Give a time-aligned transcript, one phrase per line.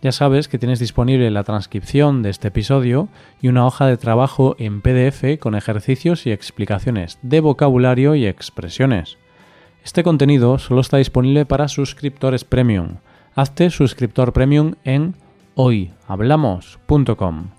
[0.00, 3.08] ya sabes que tienes disponible la transcripción de este episodio
[3.42, 9.18] y una hoja de trabajo en PDF con ejercicios y explicaciones de vocabulario y expresiones.
[9.84, 12.96] Este contenido solo está disponible para suscriptores premium.
[13.34, 15.14] Hazte suscriptor premium en
[15.54, 17.50] hoyhablamos.com.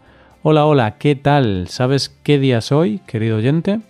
[0.42, 1.68] Hola, hola, ¿qué tal?
[1.68, 3.82] ¿Sabes qué día es hoy, querido oyente?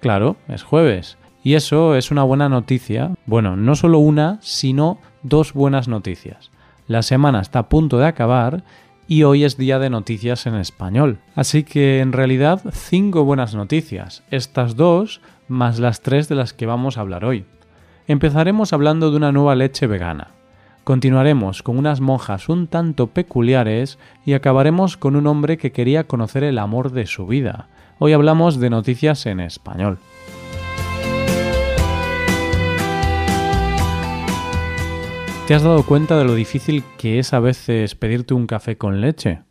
[0.00, 1.18] Claro, es jueves.
[1.44, 3.12] Y eso es una buena noticia.
[3.26, 6.50] Bueno, no solo una, sino dos buenas noticias.
[6.88, 8.62] La semana está a punto de acabar
[9.08, 11.18] y hoy es día de noticias en español.
[11.34, 16.66] Así que en realidad cinco buenas noticias, estas dos más las tres de las que
[16.66, 17.44] vamos a hablar hoy.
[18.06, 20.28] Empezaremos hablando de una nueva leche vegana.
[20.84, 26.44] Continuaremos con unas monjas un tanto peculiares y acabaremos con un hombre que quería conocer
[26.44, 27.66] el amor de su vida.
[27.98, 29.98] Hoy hablamos de noticias en español.
[35.46, 39.00] ¿Te has dado cuenta de lo difícil que es a veces pedirte un café con
[39.00, 39.42] leche?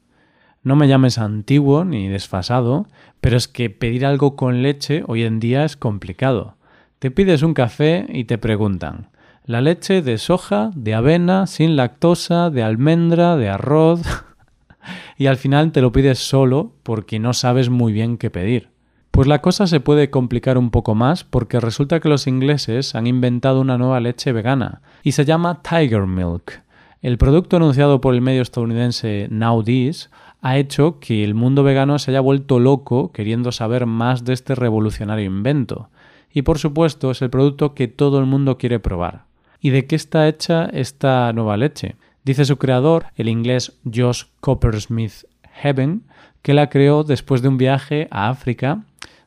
[0.61, 2.87] No me llames antiguo ni desfasado,
[3.21, 6.57] pero es que pedir algo con leche hoy en día es complicado.
[6.99, 9.07] Te pides un café y te preguntan,
[9.45, 14.01] ¿la leche de soja, de avena, sin lactosa, de almendra, de arroz?
[15.17, 18.74] y al final te lo pides solo porque no sabes muy bien qué pedir.
[19.15, 23.07] Pues la cosa se puede complicar un poco más porque resulta que los ingleses han
[23.07, 26.61] inventado una nueva leche vegana y se llama Tiger Milk.
[27.01, 30.09] El producto anunciado por el medio estadounidense Now This
[30.41, 34.53] ha hecho que el mundo vegano se haya vuelto loco queriendo saber más de este
[34.53, 35.87] revolucionario invento.
[36.33, 39.23] Y por supuesto es el producto que todo el mundo quiere probar.
[39.61, 41.95] ¿Y de qué está hecha esta nueva leche?
[42.25, 45.23] Dice su creador, el inglés Josh Coppersmith
[45.53, 46.03] Heaven,
[46.41, 48.83] que la creó después de un viaje a África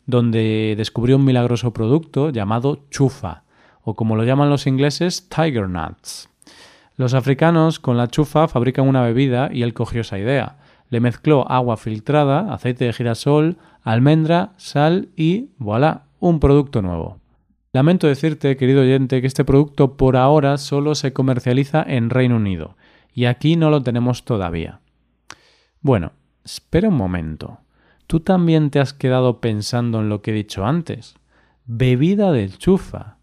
[0.09, 3.45] donde descubrió un milagroso producto llamado chufa,
[3.83, 6.31] o como lo llaman los ingleses, tiger nuts.
[6.97, 10.57] Los africanos con la chufa fabrican una bebida y él cogió esa idea.
[10.89, 17.19] Le mezcló agua filtrada, aceite de girasol, almendra, sal y voilà, un producto nuevo.
[17.75, 22.77] Lamento decirte, querido oyente, que este producto por ahora solo se comercializa en Reino Unido
[23.13, 24.81] y aquí no lo tenemos todavía.
[25.83, 26.13] Bueno,
[26.45, 27.59] espera un momento.
[28.09, 31.15] ¿Tú también te has quedado pensando en lo que he dicho antes?
[31.67, 33.19] Bebida de chufa.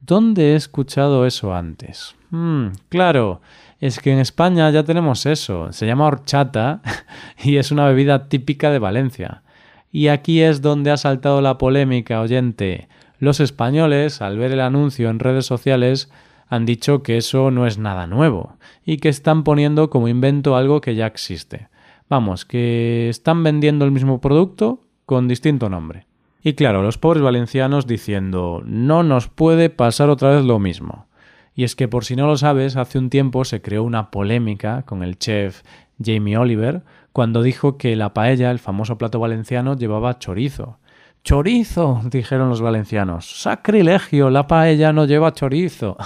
[0.00, 2.14] ¿Dónde he escuchado eso antes?
[2.30, 3.40] Hmm, claro,
[3.80, 5.72] es que en España ya tenemos eso.
[5.72, 6.82] Se llama horchata
[7.42, 9.42] y es una bebida típica de Valencia.
[9.90, 12.86] Y aquí es donde ha saltado la polémica, oyente.
[13.18, 16.12] Los españoles, al ver el anuncio en redes sociales,
[16.46, 18.56] han dicho que eso no es nada nuevo
[18.86, 21.66] y que están poniendo como invento algo que ya existe.
[22.08, 26.06] Vamos, que están vendiendo el mismo producto con distinto nombre.
[26.42, 31.06] Y claro, los pobres valencianos diciendo, no nos puede pasar otra vez lo mismo.
[31.54, 34.82] Y es que por si no lo sabes, hace un tiempo se creó una polémica
[34.82, 35.62] con el chef
[36.02, 36.82] Jamie Oliver
[37.12, 40.78] cuando dijo que la paella, el famoso plato valenciano, llevaba chorizo.
[41.24, 42.00] ¡Chorizo!
[42.04, 43.42] dijeron los valencianos.
[43.42, 44.30] ¡Sacrilegio!
[44.30, 45.96] La paella no lleva chorizo.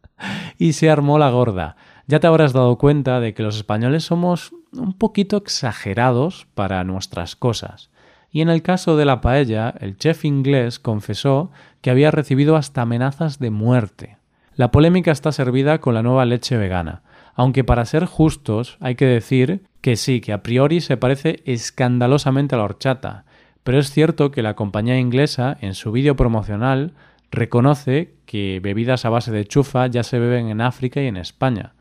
[0.58, 1.76] y se armó la gorda.
[2.06, 7.36] Ya te habrás dado cuenta de que los españoles somos un poquito exagerados para nuestras
[7.36, 7.90] cosas.
[8.30, 11.50] Y en el caso de la paella, el chef inglés confesó
[11.82, 14.16] que había recibido hasta amenazas de muerte.
[14.54, 17.02] La polémica está servida con la nueva leche vegana,
[17.34, 22.54] aunque para ser justos hay que decir que sí, que a priori se parece escandalosamente
[22.54, 23.24] a la horchata,
[23.64, 26.94] pero es cierto que la compañía inglesa, en su vídeo promocional,
[27.30, 31.74] reconoce que bebidas a base de chufa ya se beben en África y en España,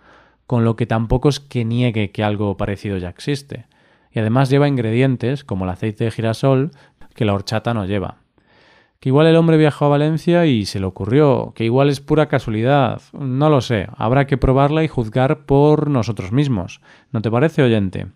[0.51, 3.67] con lo que tampoco es que niegue que algo parecido ya existe.
[4.12, 6.72] Y además lleva ingredientes, como el aceite de girasol,
[7.16, 8.17] que la horchata no lleva.
[8.99, 12.28] Que igual el hombre viajó a Valencia y se le ocurrió, que igual es pura
[12.28, 16.81] casualidad, no lo sé, habrá que probarla y juzgar por nosotros mismos.
[17.14, 18.08] ¿No te parece, oyente?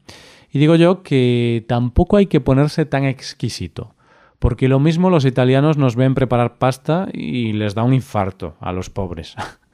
[0.52, 3.96] Y digo yo que tampoco hay que ponerse tan exquisito,
[4.40, 8.74] porque lo mismo los italianos nos ven preparar pasta y les da un infarto a
[8.74, 9.38] los pobres.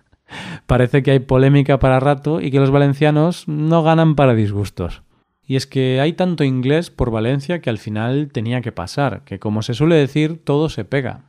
[0.65, 5.03] Parece que hay polémica para rato y que los valencianos no ganan para disgustos.
[5.45, 9.39] Y es que hay tanto inglés por Valencia que al final tenía que pasar, que
[9.39, 11.25] como se suele decir, todo se pega.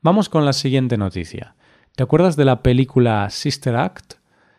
[0.00, 1.56] Vamos con la siguiente noticia.
[1.96, 4.14] ¿Te acuerdas de la película Sister Act?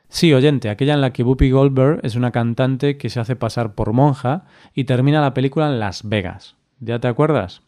[0.10, 3.74] Sí, oyente, aquella en la que Whoopi Goldberg es una cantante que se hace pasar
[3.76, 4.44] por monja
[4.74, 6.58] y termina la película en Las Vegas.
[6.80, 7.62] ¿Ya te acuerdas?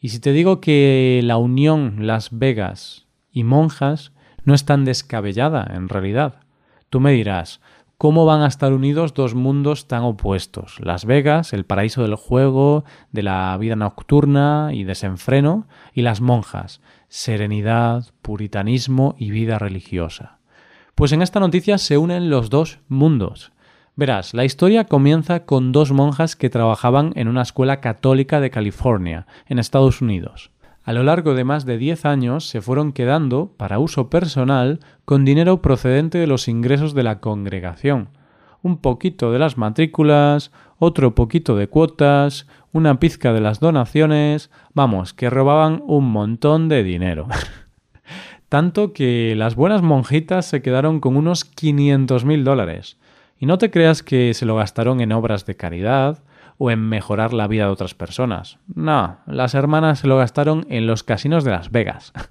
[0.00, 4.12] Y si te digo que la unión Las Vegas y monjas
[4.46, 6.36] no es tan descabellada en realidad,
[6.88, 7.60] tú me dirás,
[7.98, 10.78] ¿cómo van a estar unidos dos mundos tan opuestos?
[10.80, 16.80] Las Vegas, el paraíso del juego, de la vida nocturna y desenfreno, y las monjas,
[17.08, 20.38] serenidad, puritanismo y vida religiosa.
[20.94, 23.52] Pues en esta noticia se unen los dos mundos.
[23.96, 29.26] Verás, la historia comienza con dos monjas que trabajaban en una escuela católica de California,
[29.46, 30.50] en Estados Unidos.
[30.86, 35.24] A lo largo de más de 10 años se fueron quedando, para uso personal, con
[35.24, 38.10] dinero procedente de los ingresos de la congregación.
[38.62, 45.12] Un poquito de las matrículas, otro poquito de cuotas, una pizca de las donaciones, vamos,
[45.12, 47.26] que robaban un montón de dinero.
[48.48, 52.96] Tanto que las buenas monjitas se quedaron con unos 500 mil dólares.
[53.40, 56.22] Y no te creas que se lo gastaron en obras de caridad
[56.58, 58.58] o en mejorar la vida de otras personas.
[58.74, 62.12] No, las hermanas se lo gastaron en los casinos de Las Vegas.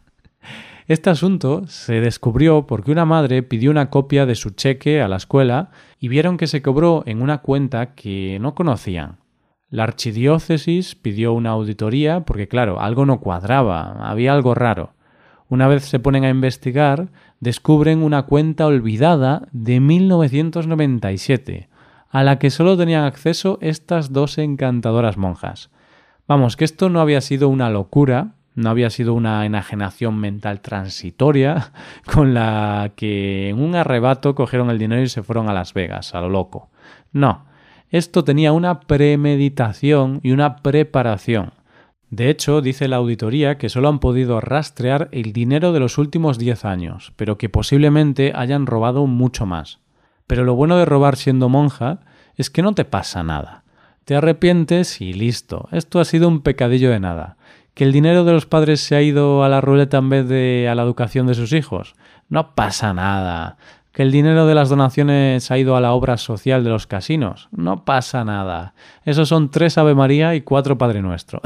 [0.88, 5.16] Este asunto se descubrió porque una madre pidió una copia de su cheque a la
[5.16, 9.18] escuela y vieron que se cobró en una cuenta que no conocían.
[9.72, 14.94] La archidiócesis pidió una auditoría porque, claro, algo no cuadraba, había algo raro.
[15.50, 21.68] Una vez se ponen a investigar, descubren una cuenta olvidada de 1997,
[22.16, 25.70] a la que solo tenían acceso estas dos encantadoras monjas.
[26.30, 31.74] Vamos, que esto no había sido una locura, no había sido una enajenación mental transitoria
[32.14, 36.16] con la que en un arrebato cogieron el dinero y se fueron a Las Vegas,
[36.16, 36.70] a lo loco.
[37.12, 37.48] No,
[37.90, 41.52] esto tenía una premeditación y una preparación.
[42.12, 46.38] De hecho, dice la auditoría que solo han podido rastrear el dinero de los últimos
[46.38, 49.80] 10 años, pero que posiblemente hayan robado mucho más.
[50.28, 52.00] Pero lo bueno de robar siendo monja
[52.36, 53.64] es que no te pasa nada.
[54.06, 55.68] Te arrepientes y listo.
[55.72, 57.38] Esto ha sido un pecadillo de nada.
[57.74, 60.70] ¿Que el dinero de los padres se ha ido a la ruleta en vez de
[60.70, 61.96] a la educación de sus hijos?
[62.30, 63.58] No pasa nada.
[63.92, 67.50] ¿Que el dinero de las donaciones ha ido a la obra social de los casinos?
[67.52, 68.74] No pasa nada.
[69.06, 71.42] Esos son tres Ave María y cuatro Padre Nuestro.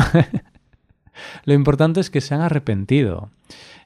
[1.45, 3.30] Lo importante es que se han arrepentido.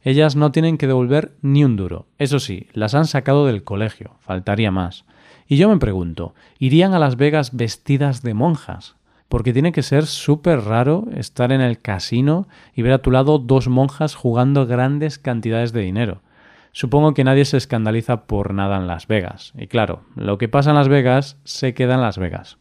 [0.01, 2.07] Ellas no tienen que devolver ni un duro.
[2.17, 4.15] Eso sí, las han sacado del colegio.
[4.19, 5.05] Faltaría más.
[5.53, 8.95] Y yo me pregunto, ¿irían a Las Vegas vestidas de monjas?
[9.29, 13.37] Porque tiene que ser súper raro estar en el casino y ver a tu lado
[13.37, 16.23] dos monjas jugando grandes cantidades de dinero.
[16.71, 19.53] Supongo que nadie se escandaliza por nada en Las Vegas.
[19.55, 22.57] Y claro, lo que pasa en Las Vegas se queda en Las Vegas.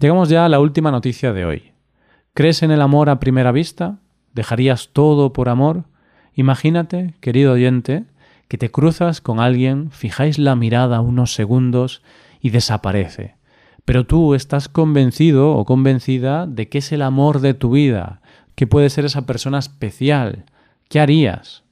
[0.00, 1.74] Llegamos ya a la última noticia de hoy.
[2.34, 3.98] ¿Crees en el amor a primera vista?
[4.32, 5.84] ¿Dejarías todo por amor?
[6.34, 8.04] Imagínate, querido oyente,
[8.48, 12.02] que te cruzas con alguien, fijáis la mirada unos segundos
[12.40, 13.34] y desaparece.
[13.84, 18.20] Pero tú estás convencido o convencida de que es el amor de tu vida,
[18.54, 20.44] que puede ser esa persona especial.
[20.88, 21.64] ¿Qué harías?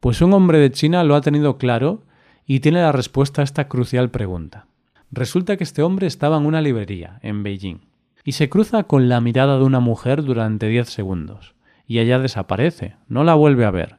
[0.00, 2.02] Pues un hombre de China lo ha tenido claro
[2.46, 4.66] y tiene la respuesta a esta crucial pregunta.
[5.10, 7.80] Resulta que este hombre estaba en una librería en Beijing
[8.24, 11.54] y se cruza con la mirada de una mujer durante 10 segundos,
[11.86, 13.96] y ella desaparece, no la vuelve a ver.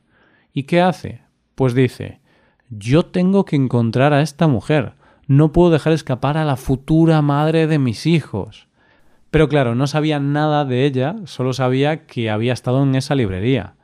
[0.52, 1.22] ¿Y qué hace?
[1.56, 2.20] Pues dice,
[2.70, 4.94] yo tengo que encontrar a esta mujer,
[5.28, 8.68] no puedo dejar escapar a la futura madre de mis hijos.
[9.32, 13.76] Pero claro, no sabía nada de ella, solo sabía que había estado en esa librería.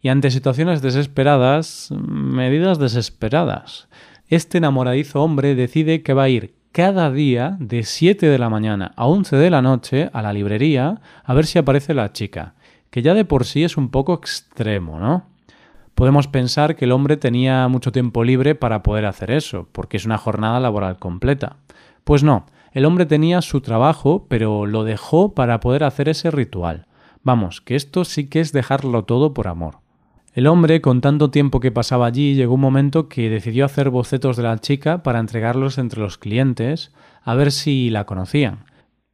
[0.00, 3.88] Y ante situaciones desesperadas, medidas desesperadas,
[4.28, 8.92] este enamoradizo hombre decide que va a ir cada día de 7 de la mañana
[8.96, 12.54] a 11 de la noche a la librería a ver si aparece la chica,
[12.90, 15.33] que ya de por sí es un poco extremo, ¿no?
[15.94, 20.04] Podemos pensar que el hombre tenía mucho tiempo libre para poder hacer eso, porque es
[20.04, 21.56] una jornada laboral completa.
[22.02, 26.86] Pues no, el hombre tenía su trabajo, pero lo dejó para poder hacer ese ritual.
[27.22, 29.78] Vamos, que esto sí que es dejarlo todo por amor.
[30.34, 34.36] El hombre, con tanto tiempo que pasaba allí, llegó un momento que decidió hacer bocetos
[34.36, 38.64] de la chica para entregarlos entre los clientes, a ver si la conocían.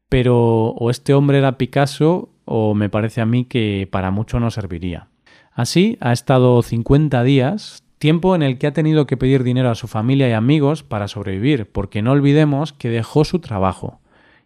[0.09, 4.51] Pero o este hombre era Picasso o me parece a mí que para mucho no
[4.51, 5.10] serviría.
[5.53, 9.75] Así ha estado 50 días, tiempo en el que ha tenido que pedir dinero a
[9.75, 14.01] su familia y amigos para sobrevivir, porque no olvidemos que dejó su trabajo.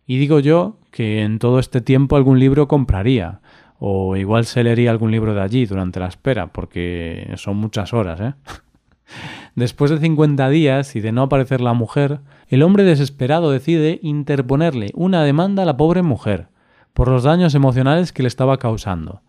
[0.06, 3.40] Y digo yo que en todo este tiempo algún libro compraría,
[3.78, 8.20] o igual se leería algún libro de allí durante la espera, porque son muchas horas,
[8.20, 8.34] ¿eh?
[9.54, 14.90] Después de 50 días y de no aparecer la mujer, el hombre desesperado decide interponerle
[14.94, 16.48] una demanda a la pobre mujer
[16.92, 19.22] por los daños emocionales que le estaba causando.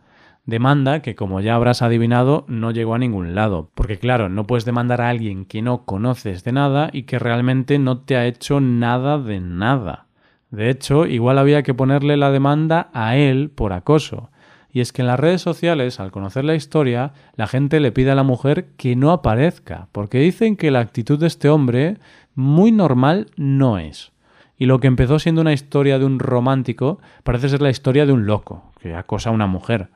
[0.46, 4.64] Demanda que, como ya habrás adivinado, no llegó a ningún lado, porque claro, no puedes
[4.64, 8.60] demandar a alguien que no conoces de nada y que realmente no te ha hecho
[8.60, 10.06] nada de nada.
[10.52, 14.30] De hecho, igual había que ponerle la demanda a él por acoso,
[14.72, 18.12] Y es que en las redes sociales, al conocer la historia, la gente le pide
[18.12, 21.98] a la mujer que no aparezca, porque dicen que la actitud de este hombre
[22.36, 24.12] muy normal no es.
[24.58, 28.12] Y lo que empezó siendo una historia de un romántico parece ser la historia de
[28.12, 29.88] un loco, que acosa a una mujer.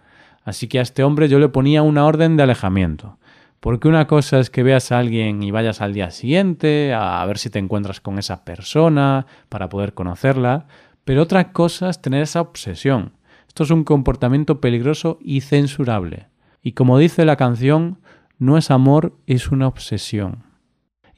[0.43, 3.17] Así que a este hombre yo le ponía una orden de alejamiento.
[3.59, 7.37] Porque una cosa es que veas a alguien y vayas al día siguiente a ver
[7.37, 10.65] si te encuentras con esa persona para poder conocerla,
[11.03, 13.13] pero otra cosa es tener esa obsesión.
[13.47, 16.27] Esto es un comportamiento peligroso y censurable.
[16.61, 17.97] Y como dice la canción,
[18.37, 20.48] no es amor, es una obsesión.